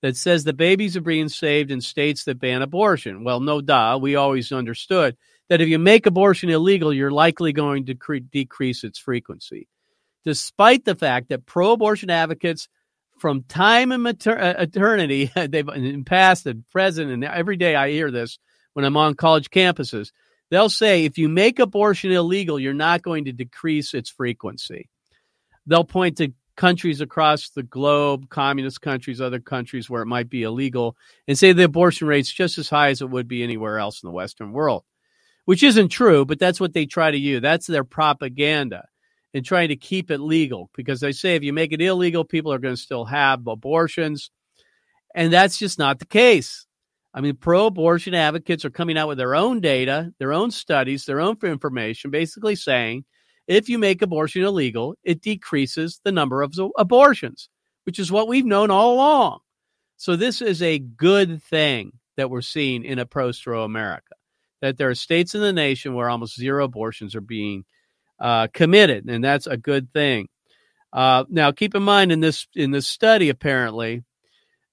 that 0.00 0.16
says 0.16 0.44
the 0.44 0.54
babies 0.54 0.96
are 0.96 1.02
being 1.02 1.28
saved 1.28 1.70
in 1.70 1.82
states 1.82 2.24
that 2.24 2.40
ban 2.40 2.62
abortion. 2.62 3.22
Well, 3.22 3.40
no 3.40 3.60
duh. 3.60 3.98
We 4.00 4.16
always 4.16 4.52
understood 4.52 5.14
that 5.50 5.60
if 5.60 5.68
you 5.68 5.78
make 5.78 6.06
abortion 6.06 6.48
illegal, 6.48 6.90
you're 6.90 7.10
likely 7.10 7.52
going 7.52 7.84
to 7.84 7.94
cre- 7.94 8.16
decrease 8.32 8.82
its 8.82 8.98
frequency. 8.98 9.68
Despite 10.24 10.86
the 10.86 10.94
fact 10.94 11.28
that 11.28 11.44
pro 11.44 11.72
abortion 11.72 12.08
advocates 12.08 12.66
from 13.18 13.42
time 13.44 13.92
and 13.92 14.02
mater- 14.02 14.38
uh, 14.38 14.54
eternity, 14.58 15.30
they've 15.36 15.68
in 15.68 16.04
past 16.04 16.46
and 16.46 16.68
present, 16.70 17.10
and 17.10 17.24
every 17.24 17.56
day 17.56 17.74
I 17.74 17.90
hear 17.90 18.10
this 18.10 18.38
when 18.74 18.84
I'm 18.84 18.96
on 18.96 19.14
college 19.14 19.50
campuses. 19.50 20.12
They'll 20.50 20.68
say 20.68 21.04
if 21.04 21.18
you 21.18 21.28
make 21.28 21.58
abortion 21.58 22.12
illegal, 22.12 22.58
you're 22.60 22.74
not 22.74 23.02
going 23.02 23.24
to 23.24 23.32
decrease 23.32 23.94
its 23.94 24.10
frequency. 24.10 24.88
They'll 25.66 25.84
point 25.84 26.18
to 26.18 26.32
countries 26.56 27.00
across 27.00 27.50
the 27.50 27.62
globe, 27.62 28.28
communist 28.28 28.80
countries, 28.80 29.20
other 29.20 29.40
countries 29.40 29.90
where 29.90 30.02
it 30.02 30.06
might 30.06 30.30
be 30.30 30.42
illegal, 30.42 30.96
and 31.26 31.36
say 31.36 31.52
the 31.52 31.64
abortion 31.64 32.06
rate's 32.06 32.32
just 32.32 32.58
as 32.58 32.70
high 32.70 32.90
as 32.90 33.02
it 33.02 33.10
would 33.10 33.28
be 33.28 33.42
anywhere 33.42 33.78
else 33.78 34.02
in 34.02 34.06
the 34.06 34.12
Western 34.12 34.52
world, 34.52 34.84
which 35.44 35.62
isn't 35.62 35.88
true, 35.88 36.24
but 36.24 36.38
that's 36.38 36.60
what 36.60 36.72
they 36.72 36.86
try 36.86 37.10
to 37.10 37.18
use. 37.18 37.42
That's 37.42 37.66
their 37.66 37.84
propaganda 37.84 38.84
and 39.36 39.44
trying 39.44 39.68
to 39.68 39.76
keep 39.76 40.10
it 40.10 40.18
legal 40.18 40.70
because 40.74 41.00
they 41.00 41.12
say 41.12 41.36
if 41.36 41.42
you 41.42 41.52
make 41.52 41.70
it 41.70 41.82
illegal, 41.82 42.24
people 42.24 42.50
are 42.52 42.58
going 42.58 42.74
to 42.74 42.80
still 42.80 43.04
have 43.04 43.46
abortions. 43.46 44.30
And 45.14 45.30
that's 45.30 45.58
just 45.58 45.78
not 45.78 45.98
the 45.98 46.06
case. 46.06 46.66
I 47.12 47.20
mean, 47.20 47.36
pro 47.36 47.66
abortion 47.66 48.14
advocates 48.14 48.64
are 48.64 48.70
coming 48.70 48.96
out 48.96 49.08
with 49.08 49.18
their 49.18 49.34
own 49.34 49.60
data, 49.60 50.10
their 50.18 50.32
own 50.32 50.50
studies, 50.50 51.04
their 51.04 51.20
own 51.20 51.36
information, 51.42 52.10
basically 52.10 52.56
saying 52.56 53.04
if 53.46 53.68
you 53.68 53.78
make 53.78 54.00
abortion 54.00 54.42
illegal, 54.42 54.94
it 55.04 55.20
decreases 55.20 56.00
the 56.02 56.12
number 56.12 56.40
of 56.40 56.54
abortions. 56.78 57.50
which 57.84 57.98
is 57.98 58.10
what 58.10 58.28
we've 58.28 58.44
known 58.44 58.70
all 58.70 58.94
along. 58.94 59.38
So 59.96 60.16
this 60.16 60.42
is 60.42 60.60
a 60.60 60.78
good 60.78 61.42
thing 61.42 61.92
that 62.16 62.30
we're 62.30 62.40
seeing 62.40 62.84
in 62.84 62.98
a 62.98 63.06
post-Roe 63.06 63.64
America. 63.64 64.14
That 64.60 64.76
there 64.76 64.90
are 64.90 64.94
states 64.94 65.34
in 65.34 65.40
the 65.40 65.52
nation 65.52 65.94
where 65.94 66.10
almost 66.10 66.36
zero 66.36 66.64
abortions 66.64 67.14
are 67.14 67.20
being 67.20 67.64
uh, 68.18 68.48
committed, 68.52 69.08
and 69.08 69.22
that's 69.22 69.46
a 69.46 69.56
good 69.56 69.92
thing. 69.92 70.28
Uh, 70.92 71.24
now, 71.28 71.52
keep 71.52 71.74
in 71.74 71.82
mind 71.82 72.12
in 72.12 72.20
this 72.20 72.46
in 72.54 72.70
this 72.70 72.86
study, 72.86 73.28
apparently, 73.28 74.02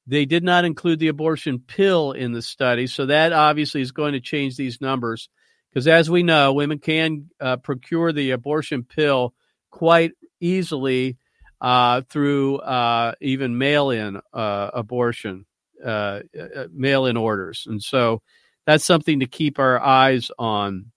they 0.07 0.25
did 0.25 0.43
not 0.43 0.65
include 0.65 0.99
the 0.99 1.09
abortion 1.09 1.59
pill 1.59 2.11
in 2.13 2.31
the 2.31 2.41
study, 2.41 2.87
so 2.87 3.05
that 3.07 3.33
obviously 3.33 3.81
is 3.81 3.91
going 3.91 4.13
to 4.13 4.21
change 4.21 4.55
these 4.55 4.79
numbers. 4.79 5.29
Because 5.69 5.87
as 5.87 6.09
we 6.09 6.23
know, 6.23 6.53
women 6.53 6.79
can 6.79 7.29
uh, 7.41 7.57
procure 7.57 8.11
the 8.11 8.31
abortion 8.31 8.83
pill 8.83 9.33
quite 9.71 10.11
easily 10.39 11.17
uh, 11.59 12.01
through 12.09 12.57
uh, 12.57 13.13
even 13.19 13.57
mail-in 13.57 14.21
uh, 14.33 14.69
abortion, 14.73 15.45
mail-in 15.83 17.17
orders, 17.17 17.65
and 17.67 17.81
so 17.81 18.21
that's 18.65 18.85
something 18.85 19.19
to 19.19 19.25
keep 19.25 19.59
our 19.59 19.79
eyes 19.79 20.31
on. 20.37 20.91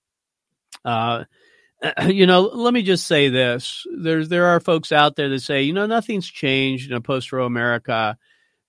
you 2.08 2.26
know, 2.26 2.42
let 2.42 2.74
me 2.74 2.82
just 2.82 3.06
say 3.06 3.28
this: 3.28 3.86
there's 3.96 4.28
there 4.28 4.46
are 4.46 4.60
folks 4.60 4.92
out 4.92 5.16
there 5.16 5.28
that 5.28 5.40
say, 5.40 5.62
you 5.62 5.72
know, 5.72 5.86
nothing's 5.86 6.28
changed 6.28 6.90
in 6.90 6.96
a 6.96 7.00
post-Roe 7.00 7.46
America. 7.46 8.16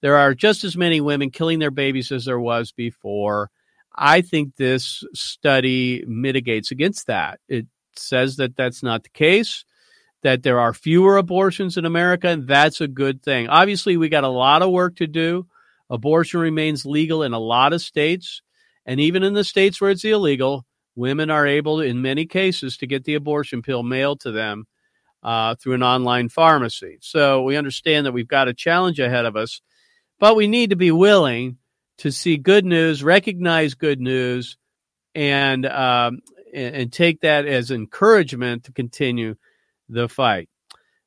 There 0.02 0.18
are 0.18 0.34
just 0.34 0.64
as 0.64 0.78
many 0.78 1.02
women 1.02 1.32
killing 1.32 1.60
their 1.60 1.72
babies 1.72 2.12
as 2.12 2.26
there 2.26 2.40
was 2.40 2.72
before. 2.72 3.50
I 3.96 4.22
think 4.22 4.56
this 4.56 5.04
study 5.14 6.04
mitigates 6.08 6.72
against 6.72 7.08
that. 7.08 7.40
It 7.48 7.66
says 7.96 8.36
that 8.36 8.56
that's 8.56 8.84
not 8.84 9.04
the 9.04 9.10
case 9.10 9.66
that 10.24 10.44
there 10.44 10.60
are 10.60 10.74
fewer 10.74 11.18
abortions 11.18 11.78
in 11.78 11.86
America, 11.86 12.28
and 12.28 12.48
that's 12.48 12.82
a 12.82 12.88
good 12.88 13.24
thing. 13.24 13.48
Obviously, 13.48 13.98
we 13.98 14.10
got 14.10 14.24
a 14.24 14.30
lot 14.30 14.62
of 14.62 14.72
work 14.72 14.98
to 14.98 15.08
do. 15.08 15.48
Abortion 15.90 16.40
remains 16.42 16.86
legal 16.86 17.24
in 17.24 17.34
a 17.34 17.40
lot 17.40 17.74
of 17.74 17.82
states, 17.82 18.42
and 18.86 19.00
even 19.00 19.24
in 19.24 19.34
the 19.34 19.44
states 19.44 19.80
where 19.80 19.90
it's 19.90 20.04
illegal, 20.04 20.66
women 20.98 21.30
are 21.30 21.48
able, 21.48 21.80
in 21.80 22.02
many 22.02 22.26
cases, 22.26 22.78
to 22.78 22.88
get 22.88 23.06
the 23.06 23.16
abortion 23.16 23.62
pill 23.62 23.84
mailed 23.84 24.20
to 24.22 24.32
them 24.32 24.66
uh, 25.24 25.56
through 25.56 25.76
an 25.76 25.84
online 25.84 26.28
pharmacy. 26.28 26.98
So 27.02 27.44
we 27.44 27.56
understand 27.56 28.06
that 28.06 28.12
we've 28.12 28.28
got 28.28 28.48
a 28.48 28.54
challenge 28.54 29.00
ahead 29.00 29.26
of 29.26 29.36
us, 29.36 29.62
but 30.20 30.36
we 30.36 30.48
need 30.48 30.72
to 30.72 30.76
be 30.76 30.92
willing 30.92 31.58
to 32.00 32.12
see 32.12 32.38
good 32.38 32.66
news, 32.66 33.04
recognize 33.04 33.76
good 33.76 34.02
news, 34.02 34.58
and 35.16 35.66
um, 35.66 36.20
and, 36.54 36.76
and 36.76 36.94
take 36.94 37.22
that 37.22 37.46
as 37.46 37.72
encouragement 37.72 38.66
to 38.66 38.72
continue 38.72 39.36
the 39.90 40.10
fight. 40.10 40.50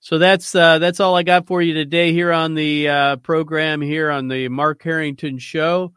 So 0.00 0.18
that's 0.18 0.54
uh, 0.54 0.78
that's 0.78 1.00
all 1.00 1.16
I 1.16 1.22
got 1.22 1.46
for 1.46 1.60
you 1.60 1.74
today 1.74 2.12
here 2.12 2.32
on 2.32 2.54
the 2.54 2.88
uh, 2.88 3.16
program 3.16 3.80
here 3.80 4.10
on 4.10 4.28
the 4.28 4.48
Mark 4.48 4.82
Harrington 4.82 5.38
Show. 5.38 5.92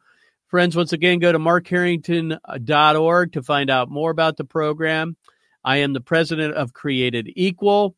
Friends, 0.54 0.76
once 0.76 0.94
again, 0.94 1.18
go 1.18 1.32
to 1.32 1.40
markharrington.org 1.40 3.32
to 3.32 3.42
find 3.42 3.72
out 3.72 3.90
more 3.90 4.12
about 4.12 4.38
the 4.38 4.46
program. 4.46 5.18
I 5.66 5.78
am 5.78 5.94
the 5.94 6.00
president 6.00 6.54
of 6.54 6.74
Created 6.74 7.28
Equal, 7.36 7.96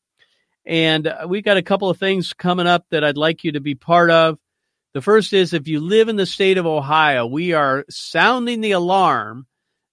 and 0.66 1.06
uh, 1.06 1.26
we 1.28 1.42
got 1.42 1.58
a 1.58 1.62
couple 1.62 1.90
of 1.90 1.98
things 1.98 2.32
coming 2.32 2.66
up 2.66 2.86
that 2.92 3.04
I'd 3.04 3.18
like 3.18 3.44
you 3.44 3.52
to 3.52 3.60
be 3.60 3.76
part 3.76 4.10
of. 4.10 4.40
The 4.94 5.02
first 5.02 5.34
is 5.34 5.52
if 5.52 5.68
you 5.68 5.82
live 5.82 6.08
in 6.08 6.16
the 6.16 6.26
state 6.26 6.58
of 6.58 6.66
Ohio, 6.66 7.26
we 7.26 7.52
are 7.52 7.84
sounding 7.90 8.62
the 8.62 8.72
alarm 8.72 9.48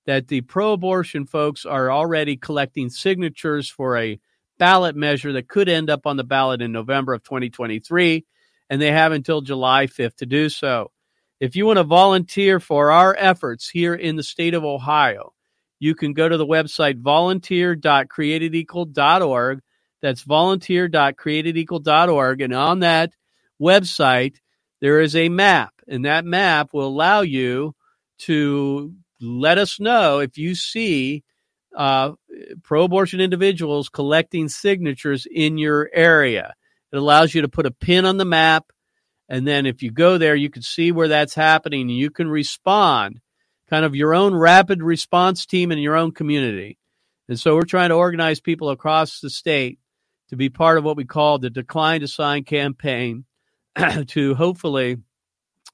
that 0.07 0.29
the 0.29 0.43
pro 0.43 0.75
abortion 0.75 1.27
folks 1.27 1.67
are 1.67 1.91
already 1.91 2.37
collecting 2.37 2.91
signatures 2.91 3.69
for 3.69 3.99
a 3.99 4.21
ballot 4.61 4.95
measure 4.95 5.33
that 5.33 5.49
could 5.49 5.69
end 5.69 5.91
up 5.91 6.07
on 6.07 6.17
the 6.17 6.23
ballot 6.23 6.63
in 6.63 6.71
November 6.71 7.13
of 7.13 7.25
2023, 7.25 8.25
and 8.71 8.81
they 8.81 8.93
have 8.93 9.11
until 9.11 9.41
July 9.41 9.89
5th 9.89 10.15
to 10.19 10.27
do 10.27 10.49
so. 10.49 10.93
If 11.43 11.55
you 11.57 11.67
want 11.67 11.79
to 11.79 11.85
volunteer 11.85 12.61
for 12.61 12.93
our 12.93 13.17
efforts 13.19 13.69
here 13.69 13.97
in 13.97 14.15
the 14.15 14.23
state 14.23 14.55
of 14.55 14.65
Ohio, 14.65 15.33
you 15.81 15.97
can 15.97 16.13
go 16.13 16.29
to 16.29 16.37
the 16.37 16.47
website 16.47 17.01
volunteer.createdequal.org. 17.01 19.61
That's 20.01 20.23
volunteer.createdequal.org. 20.23 22.41
And 22.43 22.55
on 22.55 22.79
that 22.79 23.17
website, 23.61 24.37
there 24.81 25.01
is 25.01 25.17
a 25.17 25.29
map, 25.29 25.75
and 25.89 26.05
that 26.05 26.25
map 26.25 26.69
will 26.73 26.87
allow 26.87 27.23
you 27.23 27.75
to 28.19 28.95
let 29.21 29.59
us 29.59 29.81
know 29.81 30.21
if 30.21 30.39
you 30.39 30.55
see 30.55 31.25
uh, 31.77 32.13
pro 32.63 32.85
abortion 32.85 33.21
individuals 33.21 33.89
collecting 33.89 34.49
signatures 34.49 35.27
in 35.29 35.59
your 35.59 35.91
area. 35.93 36.55
It 36.93 36.99
allows 36.99 37.35
you 37.35 37.43
to 37.43 37.49
put 37.49 37.67
a 37.67 37.73
pin 37.73 38.05
on 38.05 38.17
the 38.17 38.25
map. 38.25 38.72
And 39.33 39.47
then 39.47 39.65
if 39.65 39.83
you 39.83 39.91
go 39.91 40.19
there, 40.19 40.37
you 40.37 40.51
can 40.51 40.61
see 40.61 40.93
where 40.93 41.09
that's 41.09 41.35
happening 41.35 41.81
and 41.89 41.97
you 41.97 42.11
can 42.11 42.29
respond, 42.29 43.19
kind 43.71 43.83
of 43.83 43.97
your 43.97 44.15
own 44.15 44.35
rapid 44.35 44.83
response 44.83 45.47
team 45.47 45.73
in 45.73 45.79
your 45.79 45.97
own 45.97 46.13
community. 46.13 46.77
And 47.31 47.41
so 47.41 47.55
we're 47.55 47.63
trying 47.63 47.89
to 47.89 47.95
organize 47.95 48.41
people 48.41 48.69
across 48.69 49.21
the 49.21 49.31
state 49.31 49.79
to 50.29 50.37
be 50.37 50.51
part 50.51 50.77
of 50.77 50.85
what 50.85 50.99
we 50.99 51.07
call 51.07 51.39
the 51.39 51.49
Decline 51.49 52.03
to 52.03 52.09
Sign 52.09 52.45
campaign 52.45 53.25
to 54.09 54.35
hopefully 54.35 54.99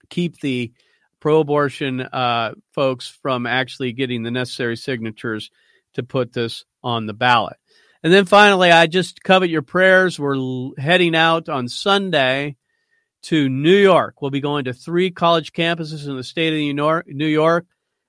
keep 0.09 0.39
the 0.39 0.71
pro 1.19 1.41
abortion 1.41 2.01
uh, 2.01 2.55
folks 2.77 3.09
from 3.09 3.45
actually 3.45 3.93
getting 3.93 4.23
the 4.23 4.31
necessary 4.31 4.77
signatures 4.77 5.51
to 5.95 6.05
put 6.05 6.33
this 6.33 6.65
on 6.85 7.07
the 7.07 7.13
ballot. 7.13 7.57
And 8.05 8.13
then 8.13 8.25
finally, 8.25 8.71
I 8.71 8.87
just 8.87 9.25
covet 9.25 9.51
your 9.51 9.63
prayers. 9.63 10.17
We're 10.17 10.71
heading 10.79 11.17
out 11.17 11.49
on 11.49 11.67
Sunday 11.67 12.57
to 13.23 13.49
New 13.49 13.77
York. 13.77 14.21
We'll 14.21 14.31
be 14.31 14.41
going 14.41 14.65
to 14.65 14.73
three 14.73 15.11
college 15.11 15.53
campuses 15.53 16.07
in 16.07 16.17
the 16.17 16.25
state 16.25 16.53
of 16.53 17.07
New 17.07 17.27
York, 17.27 17.67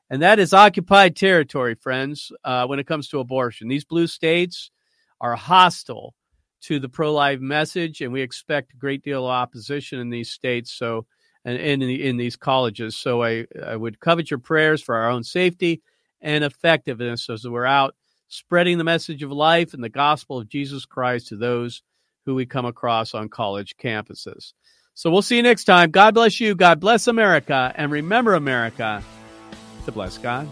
and 0.09 0.21
that 0.21 0.39
is 0.39 0.53
occupied 0.53 1.15
territory, 1.15 1.75
friends, 1.75 2.31
uh, 2.43 2.65
when 2.67 2.79
it 2.79 2.87
comes 2.87 3.09
to 3.09 3.19
abortion. 3.19 3.67
These 3.67 3.85
blue 3.85 4.07
states 4.07 4.71
are 5.21 5.35
hostile 5.35 6.15
to 6.61 6.79
the 6.79 6.89
pro 6.89 7.13
life 7.13 7.39
message, 7.39 8.01
and 8.01 8.11
we 8.11 8.21
expect 8.21 8.73
a 8.73 8.77
great 8.77 9.03
deal 9.03 9.25
of 9.25 9.31
opposition 9.31 9.99
in 9.99 10.09
these 10.09 10.31
states. 10.31 10.71
So, 10.71 11.05
and 11.45 11.57
in, 11.57 11.81
in 11.81 12.17
these 12.17 12.35
colleges. 12.35 12.97
So, 12.97 13.23
I, 13.23 13.45
I 13.65 13.75
would 13.75 13.99
covet 13.99 14.29
your 14.29 14.39
prayers 14.39 14.81
for 14.81 14.95
our 14.95 15.09
own 15.09 15.23
safety 15.23 15.81
and 16.21 16.43
effectiveness 16.43 17.29
as 17.29 17.47
we're 17.47 17.65
out 17.65 17.95
spreading 18.29 18.77
the 18.77 18.83
message 18.83 19.23
of 19.23 19.31
life 19.31 19.73
and 19.73 19.83
the 19.83 19.89
gospel 19.89 20.37
of 20.37 20.47
Jesus 20.47 20.85
Christ 20.85 21.27
to 21.27 21.35
those 21.35 21.81
who 22.25 22.35
we 22.35 22.45
come 22.45 22.65
across 22.65 23.13
on 23.13 23.27
college 23.27 23.75
campuses. 23.77 24.53
So 24.93 25.09
we'll 25.09 25.21
see 25.21 25.37
you 25.37 25.43
next 25.43 25.63
time. 25.63 25.91
God 25.91 26.13
bless 26.13 26.39
you. 26.39 26.55
God 26.55 26.79
bless 26.79 27.07
America. 27.07 27.73
And 27.75 27.91
remember, 27.91 28.35
America, 28.35 29.03
to 29.85 29.91
bless 29.91 30.17
God. 30.17 30.49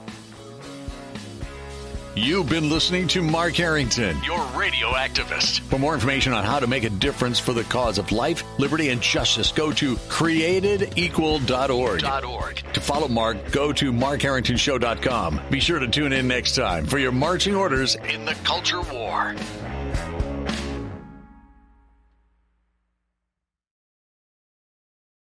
You've 2.16 2.50
been 2.50 2.72
listening 2.72 3.08
to 3.10 3.22
Mark 3.22 3.54
Harrington, 3.54 4.18
your 4.24 4.44
radio 4.58 4.88
activist. 4.88 5.60
For 5.60 5.78
more 5.78 5.94
information 5.94 6.34
on 6.34 6.44
how 6.44 6.58
to 6.58 6.66
make 6.66 6.84
a 6.84 6.90
difference 6.90 7.40
for 7.40 7.54
the 7.54 7.64
cause 7.66 8.00
of 8.00 8.12
life, 8.12 8.44
liberty, 8.58 8.90
and 8.90 9.00
justice, 9.00 9.52
go 9.52 9.72
to 9.74 9.96
createdequal.org. 9.98 12.74
To 12.74 12.82
follow 12.82 13.08
Mark, 13.08 13.52
go 13.52 13.72
to 13.72 13.94
markharringtonshow.com. 13.94 15.42
Be 15.52 15.60
sure 15.60 15.78
to 15.78 15.88
tune 15.88 16.12
in 16.12 16.28
next 16.28 16.56
time 16.56 16.88
for 16.88 16.98
your 16.98 17.12
marching 17.12 17.56
orders 17.56 17.94
in 18.10 18.26
the 18.26 18.34
culture 18.44 18.82
war. 18.82 19.36